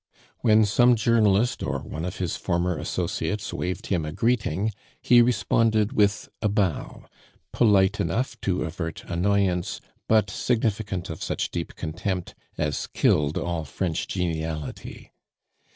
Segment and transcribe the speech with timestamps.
[0.39, 5.93] When some journalist or one of his former associates waved him a greeting, he responded
[5.93, 7.05] with a bow,
[7.53, 14.07] polite enough to avert annoyance, but significant of such deep contempt as killed all French
[14.07, 15.11] geniality.